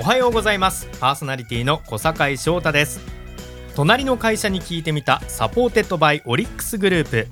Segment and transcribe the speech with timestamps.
[0.00, 0.88] おはようございます。
[0.98, 3.00] パーソナリティの小坂井翔太です。
[3.76, 7.26] 隣の会社に聞いてみた supported by オリックスグループ。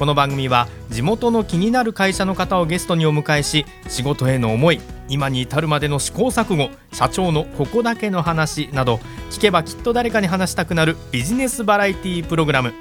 [0.00, 8.96] この番組は地元の気になる会社の方をゲストにお迎えし仕事への思い今に至るまでの試行錯誤社長のここだけの話など
[9.30, 12.72] 聞けばきっと誰かに話したくなるビジネスバラエティプログラム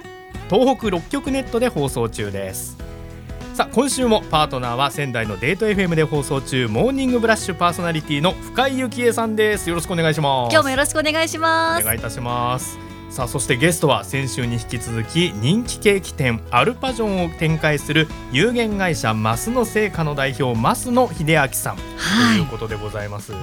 [0.50, 2.91] 東北6局ネットで放送中です。
[3.54, 9.68] さあ今週もパートナーは仙台のデート FM で放送中モーニングブラッシュパーソナリティの深井幸恵さんです。
[9.68, 10.54] よろしくお願いします。
[10.54, 11.82] 今日もよろしくお願いします。
[11.82, 12.80] お願いいたします。
[13.10, 23.34] さあそしてゲストは先週に引き続き人気ケーキ店アルパジョンを展開する有限会社マスの製菓の代表増野秀明さん、はい、ということでございます。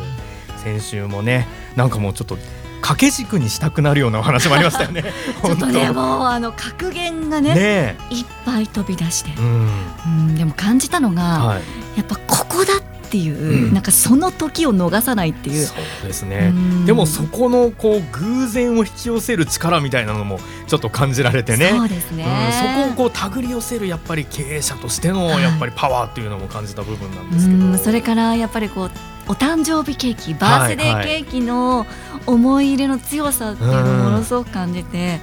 [0.57, 1.47] 先週もね
[1.77, 2.39] なんかもうちょっと
[2.81, 5.05] 掛け軸にしたくなるようなお話もありましたよね。
[5.45, 9.71] ちょっとねもうあの格言がね、ね、いっぱい飛び出して、うん、
[10.07, 11.63] うん、でも感じたのが、はい、
[11.97, 12.79] やっぱここだ
[13.09, 15.65] っていう、うん、なんかその時を逃さないっていう。
[15.65, 16.53] そうですね、
[16.87, 21.71] でもそこのこう偶然を引き寄せる力みたいなのもちょっと感じられてね。
[21.71, 28.91] そうですね、うん、そこをこう手繰り寄せるやっぱり経営者としてのやっぱりパワーっていうのも感じた部分なんですけど、はい、それからやっぱりこう
[29.29, 31.87] お誕生日ケーキバースデーケーキの
[32.29, 35.21] 思い入れの強さっていうのをものすごく感じて、はいはい、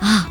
[0.00, 0.28] あ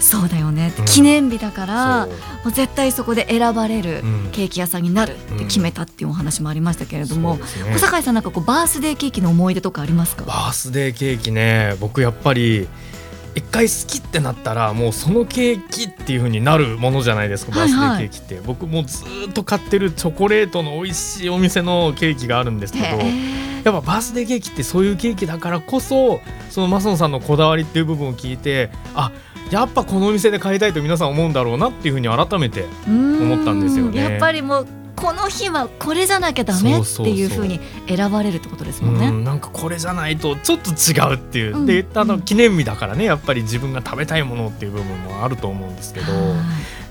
[0.00, 2.12] そうだよね、うん、記念日だからも
[2.46, 10.24] う絶対そこで選ばれるケーキ屋さんになるって決めたっていうお話もありましたけれども、うんね、小坂井さんなんかこうバースデーケーキの思い出とかありますか？
[10.24, 12.68] バースデーケーキね僕やっぱり
[13.34, 29.10] 一回好きってなったらもうそのケーキっていう風になるものじゃないですか、バースデーケーキって、僕もずっと買ってるチョコレートの美味しいお店のケーキがあるんですけどやっぱバースデーケーキってそういうケーキだからこそそのマソンさんのこだわりっていう部分を聞いてあ
[29.50, 34.02] やっぱこのお店で買いたいと皆さん思うんだろうなっていうふうに改めて思ったんですよね。
[34.02, 39.10] やっぱりもうこの日はこれじゃなきゃダメっていうふうに選ばれるってことですもんね。
[39.10, 46.12] んなんかこれじゃないとちょっと違うっていう、うん、であの記念日だからねやっぱり自分が食べたいものっていう部分もあると思うんですけど。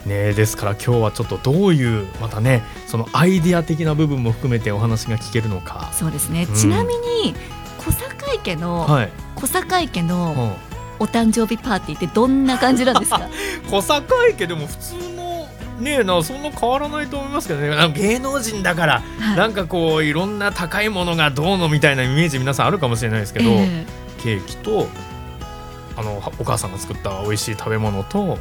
[0.06, 5.92] ね、ですから今日はちょっとどういうまたねそのアイディア的な部分も含めてお話が聞けるのか。
[5.94, 7.34] そうですね、うん、ちなみに
[7.78, 10.58] 小坂井家の、はい、小坂井家の
[11.00, 13.30] お誕生日パーティーってどんな感じなんですか？
[13.72, 15.13] 小坂井家でも普通
[15.84, 17.94] ねえなそんな変わらないと思いますけどね。
[17.96, 24.88] 芸能人だから、はい、なんかこういろんな高いものがどうのみたいなイメージ皆さんあるかもしれないですけど、えー、ケーキと
[25.96, 28.38] あのお母さんが作った美味しい食べ物と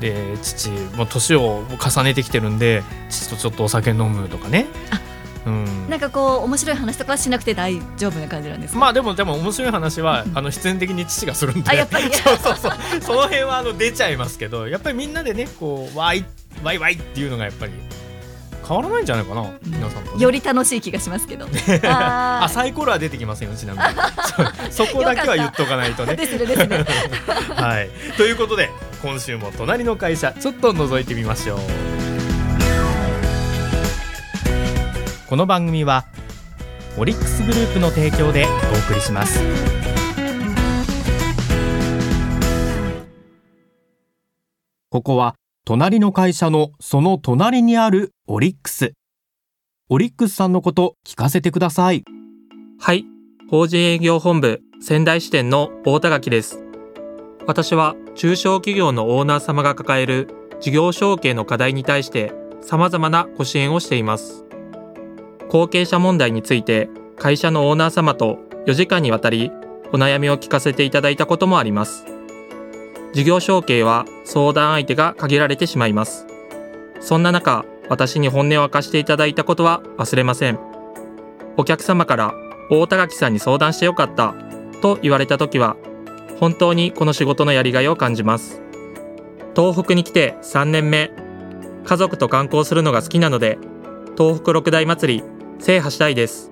[0.00, 4.66] で父も年を重ねてきてるんで父とちょっとお酒飲むとかね。
[5.50, 11.70] うん、なんかこう面白い話とかしなくて大丈夫な感じなんですまあでもでも面白い話はあの必然的に父がするんで。
[11.70, 12.12] あやっぱり。
[12.14, 12.72] そうそうそう。
[13.00, 16.24] その辺はあの出ちゃいますけどやっぱりみんなでねこうわい
[16.62, 17.72] ワイワイっていうのがやっぱり
[18.66, 21.48] 変わらないんじゃないかな、皆さんと、ね、より楽しい気がしますけど。
[21.82, 23.84] あサイコロは出てきませんよちなみに。
[24.70, 26.14] そこだけは言っとかないとね。
[26.14, 26.84] ですねですね。
[27.56, 27.90] はい。
[28.16, 28.70] ということで
[29.02, 31.99] 今週も隣の会社ちょっと覗いてみましょう
[35.30, 36.06] この番組は
[36.98, 39.40] オリックスグループの提供でお送りします
[44.88, 48.94] ここは隣の会社のその隣にあるオリックス。
[49.88, 52.02] オリックスさんのこと聞かせてください。
[52.80, 53.04] はい。
[53.48, 56.64] 法人営業本部仙台支店の大田垣です。
[57.46, 60.26] 私は中小企業のオーナー様が抱える
[60.58, 64.49] 事業承継の課題に対して様々なご支援をしています。
[65.50, 66.88] 後継者問題について
[67.18, 69.50] 会社のオーナー様と4時間にわたり
[69.92, 72.04] お悩みを聞かせていただいたこともあります。
[73.12, 76.28] 事業承継は相談相手が限られてしまいます。
[77.00, 80.60] そんな中、私に本音を明かしていただいたことは忘れません。
[81.56, 82.34] お客様から
[82.70, 84.36] 大田垣さんに相談してよかった
[84.80, 85.76] と言われた時は、
[86.38, 88.62] 本当にこの仕事のやりがいを感じます。
[89.56, 91.10] 東北に来て3年目、
[91.84, 93.58] 家族と観光するのが好きなので、
[94.16, 96.50] 東北六大祭り制覇したいです。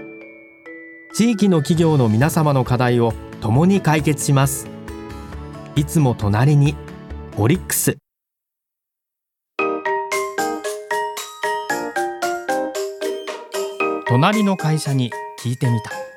[1.15, 4.69] 地域の企業の皆様の課題を共に解決します。
[5.77, 6.77] いつも隣に
[7.37, 7.99] オリックス
[14.09, 15.13] 隣の会社に
[15.43, 16.08] 聞いてみた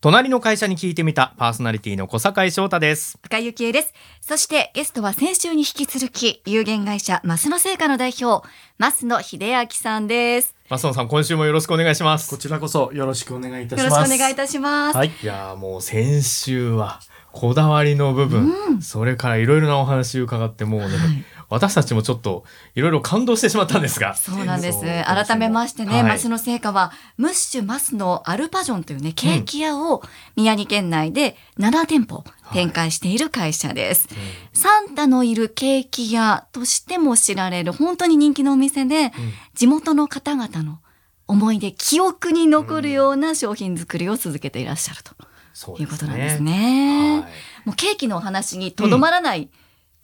[0.00, 3.18] 隣の会社に聞いてみたパーソナリティの小坂井翔太です。
[3.20, 3.92] 深井幸恵です。
[4.20, 8.46] そしてゲストは先週に引き続き有限会社増野製菓の代表
[8.78, 10.54] 増野秀明さんです。
[10.70, 12.30] マソンさん今週もよろしくお願いします。
[12.30, 13.94] こちらこそよろしくお願いいたします。
[13.96, 14.96] よろしくお願いいたします。
[14.96, 15.10] はい。
[15.20, 17.00] いやもう先週は
[17.32, 24.14] こだわりの部分、うん、それからいろいろなお話伺ってもうね、はい、私たちもちょっといろいろ感動してしまったんですが。
[24.14, 24.80] そうなんです。
[24.80, 26.02] 改めましてね、はい。
[26.02, 30.02] マスの成果は、ムッシュマスのアルパジョンというね、ケーキ屋を
[30.36, 34.08] 宮城県内で7店舗展開している会社です。
[34.52, 39.12] サンタのいるケーキ屋としても知られる本当に人気のお店で、
[39.54, 40.80] 地元の方々の
[41.26, 45.12] 思い出、記憶に残るような商品作りを続けていらっしゃると
[45.54, 47.20] そういうことなんですね。
[47.20, 47.30] はい。
[47.66, 49.50] もうケーキのお話にとどまらない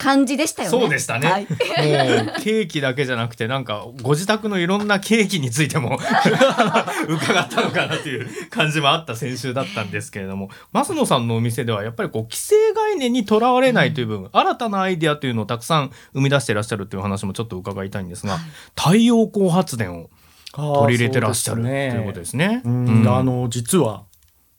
[0.05, 0.79] 感じでしたよね。
[0.79, 1.29] そうでしたね。
[1.29, 5.99] はいもうケーキだけじゃなくてなんかご自宅のいろんなケーキについても
[7.09, 18.39] 伺ったのかなという感じもあった先週だったんですけれども増野さんのお店ではやっぱりこう既成概念にとらわれないという部分、新たなアイデアというのをたくさん生み出していらっしゃるという話もちょっと伺いたいんですが、
[18.77, 20.11] 太陽光発電を
[20.53, 22.63] 取り入れてらっしゃるということですね。
[22.65, 24.05] うんうんあの実は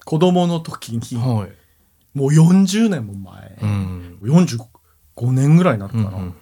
[0.06, 1.66] 子供の時にはい。
[2.18, 4.18] もう40年も前、うん。
[4.24, 4.66] 45
[5.24, 6.36] 年ぐらいになるかな、うんうん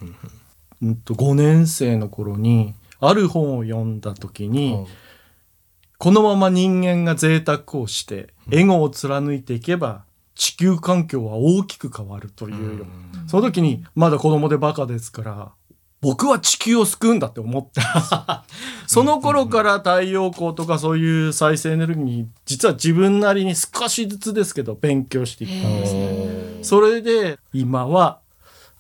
[0.84, 4.88] うんと5年生の頃にある本を読んだ時に、うん。
[5.98, 10.04] このまま人間が贅沢をしてエゴを貫いていけば
[10.36, 12.86] 地球環境は大きく変わるというよ、
[13.28, 15.52] その時にまだ子供でバカですから
[16.02, 17.80] 僕は地球を救うんだって思って
[18.88, 26.60] その頃から太陽光とかそういう再生エネルギーに実は自分なりに少しずつですけど勉強していったんですね。
[26.64, 28.20] それで今は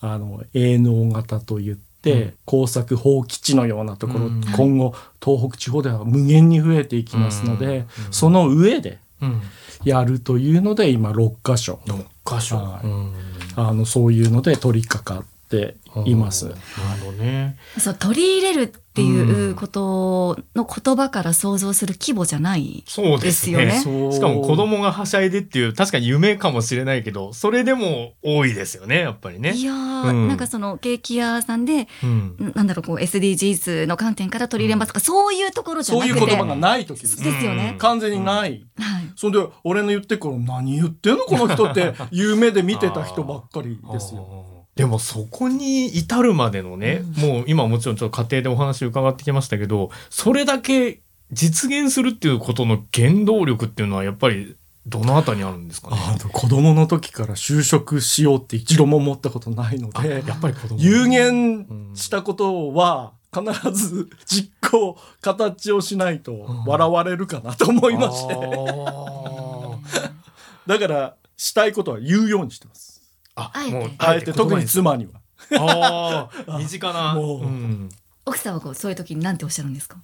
[0.03, 4.41] あの営農型といって、耕作放棄地のようなところ、うん。
[4.55, 9.41] 今後東北地方では無限に増えていきますので、その上でうん。
[9.85, 11.79] やるというので今6箇所。
[11.88, 12.57] 六箇所。
[12.57, 12.85] はい。
[12.85, 13.13] うん。
[13.55, 15.75] あのそういうので取り掛かって
[16.05, 16.45] います。
[16.45, 16.57] なる
[17.05, 17.57] ほどね。
[17.77, 23.71] そう取り入れるっていうことの言葉から想像する規模じゃないそうでですよね。
[23.83, 29.53] そうしかも子供がはしゃいでっていう確かに夢かもしれないけどそれでも多いですよねやっぱりね。
[29.53, 37.23] いやー、うんなんかそのケーキ屋さんで、うんなんだろうこう SDGs の観点から取り入れますとか、そういうところじゃなくてそういう言葉がない時です。
[37.23, 37.75] ですよね。
[37.79, 38.65] 完全にない。
[38.77, 39.11] はい。
[39.15, 44.52] それで俺の言ってから何言ってんのこの人って 夢で見てた人ばっかりですよ。
[44.75, 54.55] でもそこに至るまでのね、もう今もちろんちょっと家庭でお話伺ってきましたけどそれだけ実現するっていうことの原動力っていうのはやっぱり
[54.85, 55.97] どのあたりにあるんですかね？
[56.31, 68.35] 子供の時から就職しようって一度も思ったことないので、やっぱり子供有言したことは必ず実行、形をしないと笑われるかなと思いまして。
[70.67, 72.92] だからしたいことは言うようにしてます。
[73.35, 73.71] ああえて。
[73.71, 74.33] もうあえて。
[74.33, 75.19] 特に妻には。
[75.59, 77.13] ああ 身近な。
[77.15, 77.45] もう。
[77.45, 77.89] ん。
[78.25, 79.97] 奥さんはこうそういう時に何ておっしゃるんですか？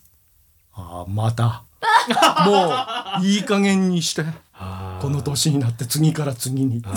[0.73, 1.63] ああ、また。
[2.45, 2.73] も
[3.21, 4.23] う、いい加減にして、
[5.01, 6.89] この年になって次から次にこ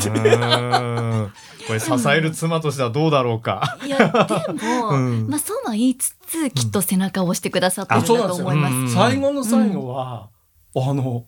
[1.73, 3.79] れ支える妻としてはどうだろうか。
[3.85, 5.29] いやでも、 うん。
[5.29, 8.75] まあそうは言いつつきっと背中を押してくださってるんだと思います。
[8.75, 10.29] うん最後の最後は、
[10.75, 11.25] あの、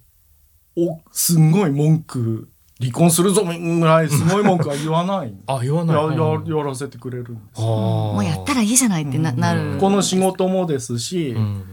[0.77, 2.51] お、すんごい文句、
[2.85, 5.35] 離婚するぞぐらいすごい文句は言わない。
[5.47, 5.97] あ言わない。
[5.97, 7.61] やややらせてくれるんです。
[7.61, 9.79] もうやったらいいじゃないってな,、なる。
[9.79, 11.65] この仕事もですし、うん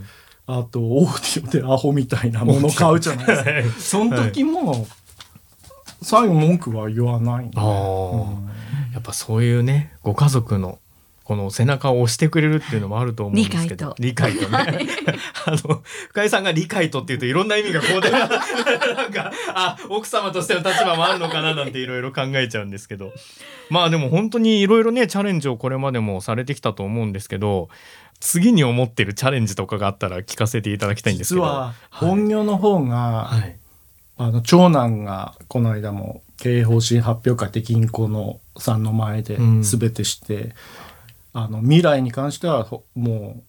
[0.48, 3.52] あとオーディオでアホみたいなもの買うじゃないですか。
[3.80, 4.86] その時も、
[6.02, 7.58] 最後文句は言わないんで。
[7.58, 8.52] あー
[8.94, 10.80] やっぱそういうねご家族の
[11.24, 13.96] この背中を押してくれるっていうのもあると思うんですけど。
[14.00, 14.50] 理解と。
[14.50, 14.88] ね。
[15.46, 23.14] あの深井さんが理解とっていうといろんな意味がこうで なんかあ奥様としての立場もあるのかななんていろいろ考えちゃうんですけど。
[23.70, 27.70] まあでも本当にいろいろねチャレンジをこれまでもされてきたと思うんですけど
[28.22, 31.42] 次に思ってるチャレンジとかがあったら聞かせていただきたいんですけど。
[31.42, 33.58] 実は本業の方が、はい。
[34.18, 39.64] あの長男がこの間も経営方針発表会って銀行のさんの前でうん。
[39.64, 40.54] 全てして、
[41.34, 43.44] あの未来に関してはほもう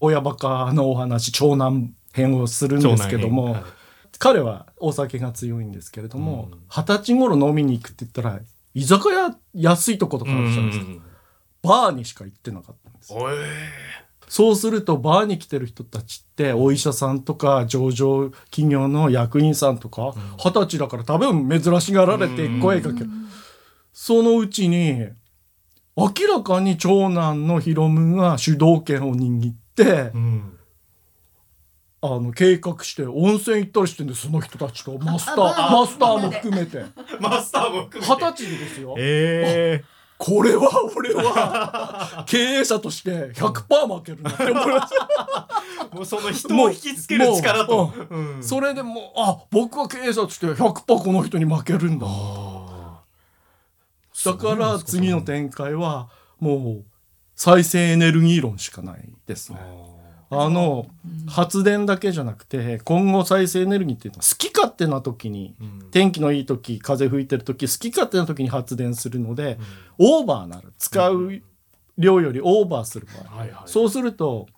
[0.00, 3.72] 親バカのお話長男編をするんですけども、長男編
[4.18, 6.58] 彼はお酒が強いんですけれどもうん。
[6.68, 8.40] 二十、歳頃飲みに行くって言ったら
[8.74, 11.02] 居酒屋安いとことかあるじゃないですか、うん
[11.62, 13.12] バーにしか行ってなかったんです
[14.28, 23.10] そうするとバーに来てる人たちってお医者さんとか上場企業の役員さんとか二十歳だから多分珍しがられて声かける。
[23.92, 25.08] そのうちに
[25.96, 30.52] 明らかに長男のヒロムが主導権を握ってうん。
[32.02, 36.84] あの計画して温泉行ったりしてんでその人たちとマスターあマスターも含めて。
[37.18, 38.94] マスターも含二十歳でですよ。
[38.98, 45.92] ええこれは俺は 経営者として100%負けるなって思いました。
[45.92, 47.76] もうその人を引きつける力と。
[47.76, 47.94] も。
[48.08, 48.42] うん。
[48.42, 52.06] それでもうあ僕は経営者として100%この人に負けるんだ。
[52.08, 52.45] あ
[54.24, 56.08] だから次の展開は
[56.38, 56.84] もう
[57.34, 59.58] 再生エネルギー論しかないですね。
[60.28, 60.86] あの
[61.28, 65.90] 発電だけじゃなくて今後再生エネルギーっていうのは好き勝手な時にうん。
[65.92, 69.58] 天気のいい時風吹いてる時好き勝手な時に発電するので、
[69.98, 71.40] オーバーなる使う
[71.96, 73.62] 量よりオーバーする場合、はいはい。
[73.66, 74.48] そうすると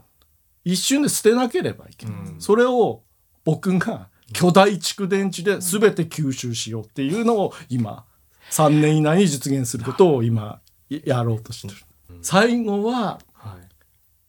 [0.65, 2.41] 一瞬で捨てなければいけない、うん。
[2.41, 3.03] それを
[3.45, 8.05] 僕が巨大蓄電池で全て吸収しようっていうのを今
[8.51, 11.75] 3年以内に実現することを今やろうとしてる。
[12.23, 13.69] 最後ははい。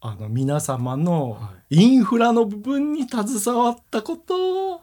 [0.02, 4.82] あの皆様のはインフラの部分に携わったことを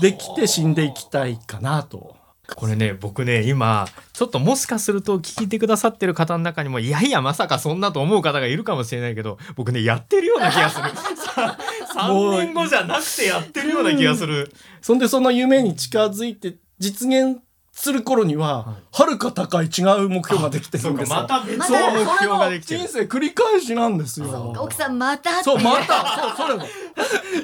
[0.00, 2.16] できて死んでいきたいかなと。
[2.54, 10.90] これね僕ね今ちょっともしかすると聞いてくださってる方の中にもいやいやまさかそんなと思う方がいるかもしれないけど僕ねやってるような気がする。
[11.16, 11.58] さ
[11.96, 14.52] 3年後じゃなくてやってるような気がする。
[14.80, 17.40] そんでその夢に近づいて実現
[17.78, 21.16] する頃には、はるか高い違う目標ができてるそうんかですよ。
[21.20, 22.80] また別の目標ができてる。
[22.80, 24.54] 人生繰り返しなんですよ。
[24.58, 26.64] 奥さんまたそう、また、 そう、それも。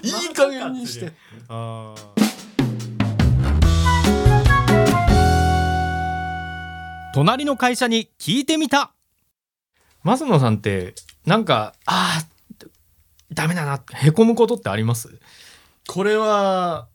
[0.02, 1.12] いい加減にして。
[1.50, 2.32] あー。
[7.14, 8.92] 隣の会社に聞いてみた。
[10.02, 10.94] 増野さんって
[11.26, 12.66] なんかあー
[13.34, 15.10] ダメだなへこむことってあります？
[15.88, 16.88] これは、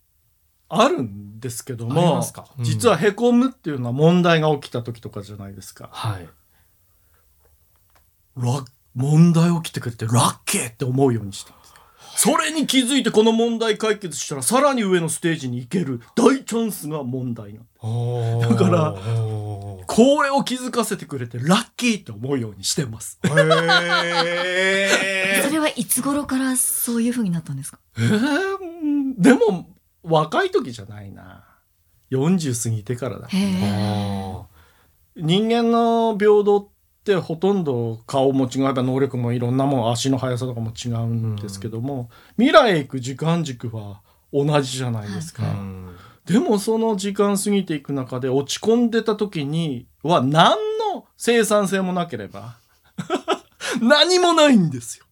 [0.70, 2.22] あるんですけども
[2.58, 5.90] うん、実はへこむっていうのは問題が起きた時とかじゃないですか。
[5.92, 6.28] はい。
[8.36, 11.74] ラ問題起きてくれてラッキーって思うようにしたんです。
[12.16, 16.02] それに気づいてこの問題解決したらさらに上のステージに行ける。
[16.16, 23.20] 大チャンスが問題なのだだからへこれを気づかせてくれてラッキーって思うようにしてます。
[23.22, 23.44] それ
[25.60, 27.78] はいつ頃からそういう風になったんですか？
[28.00, 29.70] えー、でも
[30.08, 31.44] 若い時じゃないな。
[32.12, 33.28] 40過ぎてからだ
[35.16, 36.68] 人間の平等っ
[37.04, 45.44] てほとんど顔も違えば能力もいろんなもん足の速さとかも違うんですけども、未来へ行く時間軸は同じじゃないですか、
[46.26, 50.58] でもその時間過ぎていく中で落ち込んでた時には何
[50.94, 52.58] の生産性もなければ
[53.82, 55.06] 何もないんですよ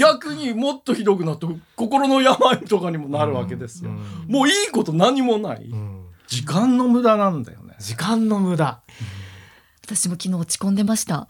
[0.00, 3.90] 逆にもっとひどくなって心の病とかにもなるわけですよ、
[4.28, 6.06] もういいこと何もない、うん。
[6.26, 7.74] 時間の無駄なんだよね。
[7.78, 8.80] 時間の無駄。
[9.84, 11.28] 私も昨日落ち込んでました。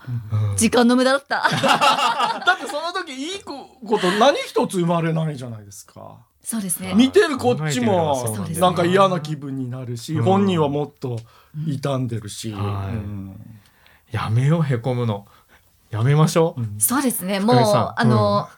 [0.52, 0.56] うん。
[0.56, 1.48] 時間の無駄だった。
[2.44, 6.18] だってその時いいこと何一つ生まれないじゃないですか。
[6.42, 6.94] そうですね。
[6.94, 11.18] 見てるこっちもそうなんか嫌な気分になるし、うん本人はもっと
[11.66, 12.52] 傷んでるし。
[12.52, 12.94] はい。
[12.94, 13.60] うん。
[14.10, 15.26] やめようへこむの。
[15.90, 17.40] やめましょう、うんそうですね。
[17.40, 17.56] もう
[17.96, 18.48] あの、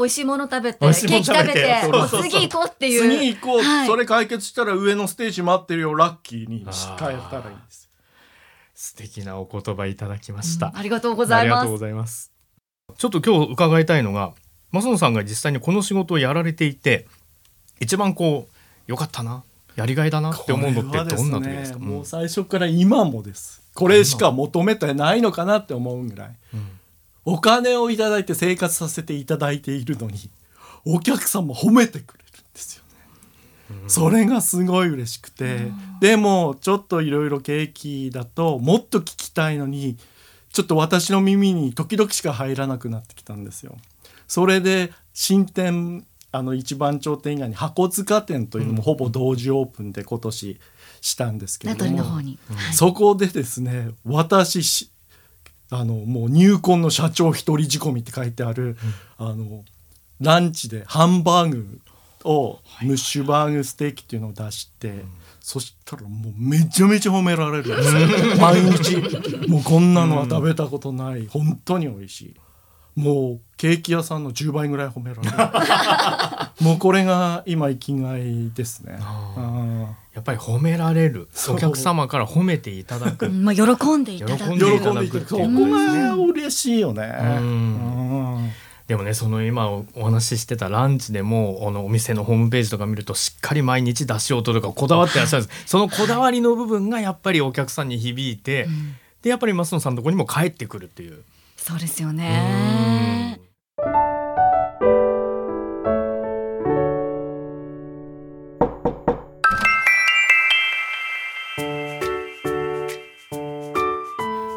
[0.00, 3.02] 美味しいもの食べてケーキ食べててもう次行こうっていう。
[3.02, 3.86] 次行こう、はい。
[3.86, 5.94] それ解決したら上のステージ待ってるよ。
[5.94, 7.90] ラッキーに変えたらいいんです。
[8.74, 11.60] 素敵なお言葉いただきました、うんありがとうございます。
[11.60, 12.32] ありがとうございます
[12.96, 14.32] ちょっと今日伺いたいのが
[14.72, 17.06] 増野さんが実際にこの仕事をやられていて
[17.78, 18.54] 一番こう
[18.86, 19.44] 良かったな
[19.76, 21.78] やりがいだなって思うのってどんな時ですか？
[21.78, 23.60] これはもう最初から今もです。
[23.74, 26.36] これしか求めてないのかなって思うぐらい。
[26.54, 26.79] うん
[27.24, 30.30] お金をいただいて生活させていただいているのに
[30.84, 35.68] お客さんも褒めてくれるんですよね、それがすごい嬉しくて、
[36.00, 39.96] でもちょっといろいろ景気だともっと聞きたいのに
[40.52, 43.76] ちょっと私の耳に時々しか入らなくなってきたんですよ。
[44.26, 50.60] それで新店あの一番頂点以外に箱塚店というのもほぼ同時オープンで今年
[51.00, 52.74] したんですけれ名ども、取の方に、はい。
[52.74, 54.90] そこでですね私し
[55.70, 58.76] あのもう入魂の社長一人仕込みって書いてある、
[59.18, 59.64] あの
[60.20, 61.80] ランチでハンバーグ
[62.24, 65.04] をムッシュバーグステーキっていうのを出して、
[65.40, 68.36] そしたらもうめちゃめちゃ褒められるんですよ。
[68.38, 69.48] 毎日。
[69.48, 72.34] もうこんなのは食べたことない、本当に美味しい
[73.00, 75.36] もうケーキ屋さんの10倍ぐらい褒められる。
[76.64, 78.98] もうこれが今生きがいですね。
[80.14, 81.28] やっぱり褒められる。
[81.48, 83.26] お客様から褒めていただく。
[83.26, 84.44] うんまあ、喜んでいただく。
[84.44, 87.10] 喜ん喜でいただくそこが嬉しいよね。
[88.86, 95.62] でもねその今おお話ししてたランチでもあのお店のホームページとか見るとしっかり毎日出しを取るかこだわってらっしゃるんです。
[95.66, 101.22] そのこだわりの部分がやっぱりお客さんに響いて、うんでやっぱり増野さんのところにも帰ってくるっていう。
[101.60, 103.38] そうですよね。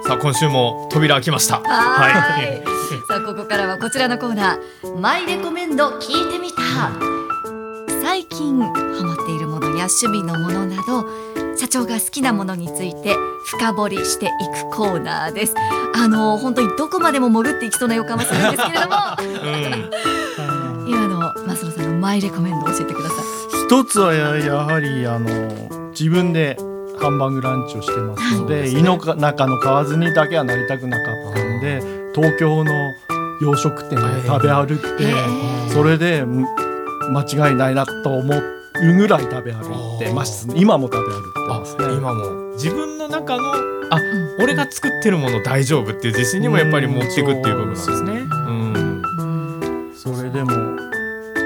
[0.05, 1.60] さあ今週も扉開きました。
[1.60, 2.63] はーい。
[3.07, 5.00] さあここからはこちらのコーナー。
[5.00, 6.57] マイレコメンド聞いてみた。
[8.01, 8.72] 最近ハ
[9.03, 11.05] マっているものや趣味のものなど
[11.57, 14.29] 社長が好きなものについて深掘りしてい
[14.69, 15.55] くコーナーです。
[15.95, 18.95] あの本当にどこまでも潜っていきそうな予感はするんですけれども。
[20.83, 20.89] うん。
[20.89, 23.17] 今の増野さんのマイレコメンド教えてください。
[23.65, 25.29] 一つはややはりあの
[25.91, 26.57] 自分で
[27.00, 28.67] ハンバーグランチをしてますので,、はい。
[28.67, 31.81] そうですね胃の中の買わずにだけはなりたくなかったので
[32.15, 32.72] 東京の
[33.41, 35.69] 洋食店で食べ歩いて、へー。
[35.69, 36.45] それでん
[37.12, 38.33] 間違いないなと思
[38.82, 41.86] うぐらい食べ歩いてます今も食べ歩いてあますね。
[41.94, 42.53] 今も。
[42.53, 43.44] 自分の中の
[43.92, 44.00] あ
[44.39, 48.12] 俺が作ってるもの大丈夫っていう自信にもやっぱり持っていくっていう部分なんですね。
[48.12, 49.03] うん。
[49.03, 49.96] うん。
[49.96, 50.51] それでも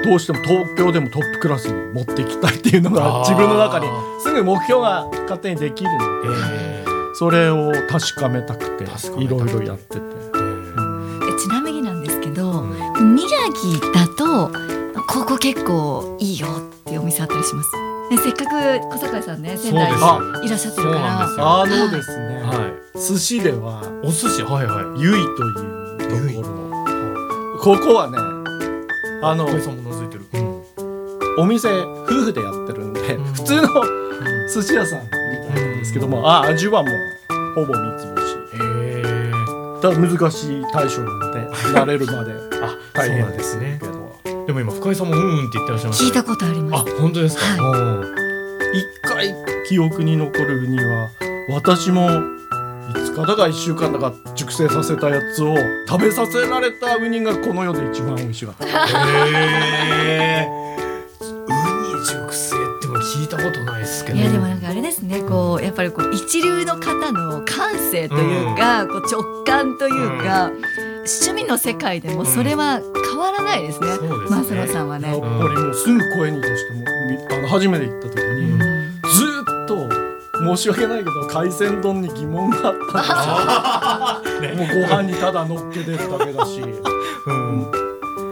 [0.04, 3.86] どうしても東京でもトップクラスに持っていきたいっていうのが自分の中に
[4.22, 10.00] すぐ目標が勝手にできるので、えそれを確かめたくていろいろやってて。
[10.00, 12.66] ーでちなみになんですけど、う
[13.00, 13.14] ん。
[13.14, 14.50] 宮城だと
[15.06, 17.70] ここ結構いいよっていうお店あったりします。
[18.10, 18.50] ねせっかく
[18.88, 19.98] 小坂井さんね仙台に
[20.46, 21.46] いらっしゃってるかそうなんらですよ。
[21.46, 25.00] あのですね、は寿司ではお寿司はいはい。
[25.00, 25.60] ゆいというと
[26.42, 28.16] ころここはね
[29.22, 29.46] あの
[31.38, 33.24] お店夫婦でやってるんで、うん。
[33.34, 33.68] 普通の
[34.54, 35.16] 寿司屋さんみた
[35.60, 36.94] いなんですけども、あ味はもう
[37.54, 38.36] ほぼ三つ星。
[38.62, 38.64] へ
[39.04, 39.32] え。
[39.82, 41.40] ただ難しい対処なので
[41.78, 42.32] 慣れるまで。
[42.60, 43.78] あ大変そうなんですね
[44.64, 46.10] も今深井さんもうんうんって言ってらっしゃいましたね。
[46.10, 47.00] 聞いたことありまあす。
[47.00, 47.62] 本当ですか？
[47.62, 48.14] はうん
[48.74, 49.34] 一回
[49.68, 51.08] 記憶に残るウニは
[51.50, 52.12] 私もい
[53.04, 55.56] つかだか1週間だか熟成させたやつを
[55.88, 58.66] 食べさせられたウニがこの世で一番美味しかった。
[58.66, 58.70] へ
[60.44, 60.48] え。
[61.20, 61.24] ウ
[61.98, 64.18] ニ熟成っても聞いたことないですけど。
[64.18, 70.50] いやでもなんかあれですねこうやっぱりこう一流の方の感性というか、こう直感というか、
[71.08, 73.88] 趣味の世界でもそれは変わらないですね。
[73.88, 74.36] そうですね。
[74.36, 75.08] マスロさんはね。
[75.08, 78.58] やっぱりもうすぐ声に出してもみあの初めて行った時に、うん。
[78.58, 79.88] ずーっと
[80.56, 84.66] 申し訳ないけど海鮮丼に疑問があったんですよ。
[84.66, 86.60] もうご飯にただ乗っけてるだけだし。
[87.26, 87.72] うん。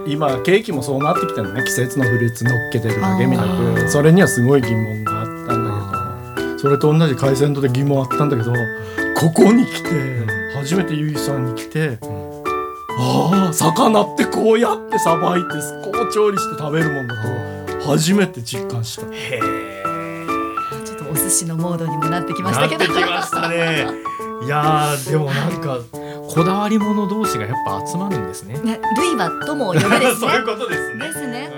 [0.06, 1.65] 今ケーキもそうなってきてるのね。
[1.65, 3.89] 季節のフルーツ乗っけてるだけみたいな。
[3.89, 6.58] それにはすごい疑問があったんだけど。
[6.58, 8.52] それと同じ海鮮丼で疑問あったんだけど
[9.15, 9.89] ここに来て
[10.56, 11.99] 初めてゆいさんに来て
[12.99, 15.49] ああ魚ってこうやってさばいて
[15.85, 17.15] こう調理して食べるもんだ
[17.80, 19.06] と初めて実感した。
[19.06, 19.41] へえ。
[20.85, 22.95] ちょっとお寿司のモードにもなってきましなってたけど。
[22.95, 23.87] きましたね。
[24.45, 25.78] いやーでもなんか
[26.28, 28.59] こだわり者同士がやっぱ集まるんですね。
[28.63, 30.47] ね、ルイはとも呼べです そうねいう。
[30.47, 31.06] ことですね。
[31.06, 31.50] ですね。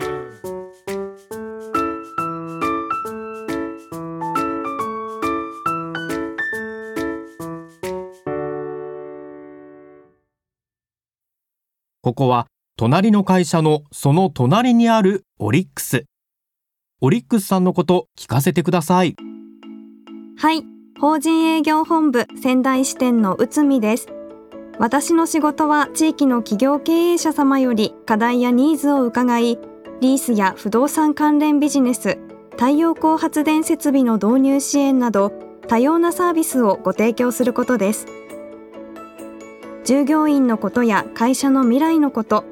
[12.09, 12.47] ここは
[12.79, 16.07] 隣の会社のその隣にあるオリックス。
[17.03, 19.15] オリックスさんのこと聞かせてください。
[20.39, 20.65] はい、
[20.99, 24.09] 法人営業本部仙台支店の内海です。
[24.79, 29.59] 私の仕事は地域の企業経営者様より課題やニーズを伺い、
[30.01, 32.17] リースや不動産関連ビジネス、
[32.53, 35.31] 太陽光発電設備の導入支援など
[35.69, 38.07] 多様なサービスをご提供することです。
[39.89, 42.45] 従業員のことや会社の未来のこと、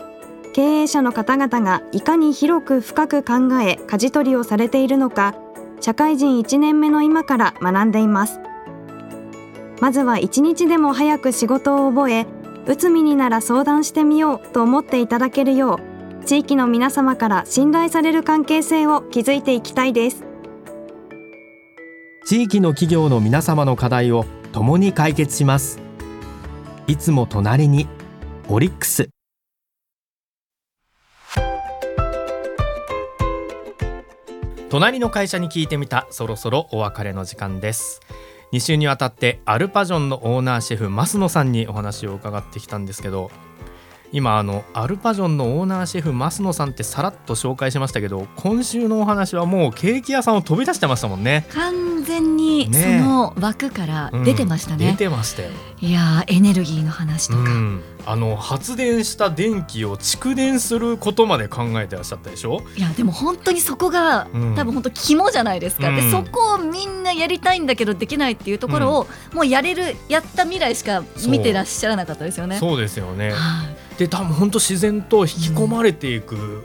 [0.54, 5.34] 経営者の方々がいかに広く深く考え舵取りをされているのか、
[5.82, 8.40] 社会人1年目の今から学んでいます
[9.82, 12.26] まずは一日でも早く仕事を覚え
[12.64, 15.78] 内海になら相談してみようと思っていただけるよ
[16.22, 20.24] う地域の皆様から信頼される関係性を築いていきたいです
[22.24, 25.85] 地域の企業の皆様の課題を共に解決します。
[26.88, 27.88] いつも隣に
[28.48, 29.08] オリックス。
[34.70, 38.00] 隣の会社に聞いてみたそろそろお別れの時間です
[38.52, 43.30] 2週にわたってアルパジョンのオーナーシェフ増野さんにお話を伺ってきたんですけど
[44.12, 51.46] 今あのアルパジョンのオーナーシェフ増野さんってさらっと紹介しましたけど今週のお話はもうケーキ屋さんを飛び出してましたもんね。
[51.50, 54.92] 完全にそねの枠から出てましたね。
[54.92, 57.40] 出てましたよ、いやーエネルギーの話とか。
[57.40, 64.54] うん、あの発電した電気を蓄電することまで考えてらっしゃったでしょ、いやでも本当にそこが、うん。
[64.54, 65.96] 多分本当肝じゃないですか、うん。
[65.96, 72.58] でそこをみんなやりたいんだけどできないっていうところを、もうやれるやった未来しか見てらっしゃらなかったですよね。
[72.58, 73.32] そうですよね。
[73.32, 76.64] はいで多分本当自然と引き込まれていく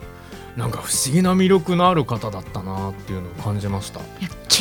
[0.58, 4.02] なんか不思議な魅力のある方だったなっていうのを感じました。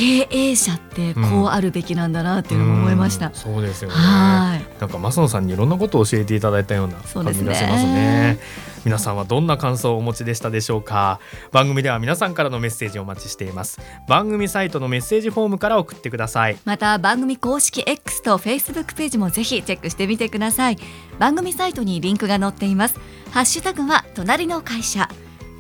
[0.00, 3.26] 経営者ってこうあるべきなんだなっていうのも思いました。
[3.26, 3.94] うんそうですよね。
[3.96, 4.80] はい。
[4.80, 8.38] なんか増野さんにいろんなことを教えていただいたような感じがしますね。
[8.82, 11.20] 皆さんはどんな感想をお持ちでしたでしょうか？
[11.52, 13.78] 番組では皆さんからのメッセージをお待ちしています。
[14.08, 16.56] 番組サイトのメッセージフォームから送ってください。
[16.64, 20.78] また番組公式 X と Facebook ページもぜひチェックしてみてください
[21.18, 22.98] 番組サイトにリンクが載っています
[23.32, 25.08] ハッシュタグは隣の会社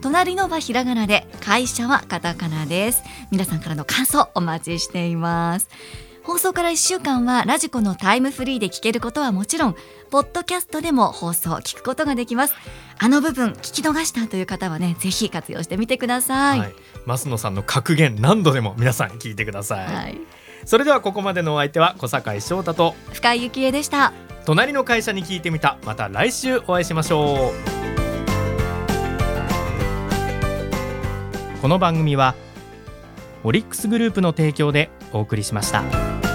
[0.02, 5.68] 隣のはひらがなで会社はカタカナです皆さんからの感想お待ちしています
[6.22, 9.76] 放送から1週間はラジコのタイムフリーで聞けることはもちろん
[10.10, 12.54] ポッドキャストでも放送を聞くことができます
[12.98, 16.74] あの部分聞き逃したという方はねぜひ活用してみてください、はい。
[17.06, 19.86] 増野さんの格言何度でも皆さん聞いてください。
[19.86, 20.18] はい、
[20.66, 24.12] それではここまでのお相手は小坂井翔太と深井幸恵でした
[24.44, 25.78] 隣の会社に聞いてみた。
[25.84, 27.52] また来週お会いしましょ
[27.96, 27.99] う。
[31.60, 32.34] この番組は
[33.44, 36.29] オリックスグループの提供でお送りしました。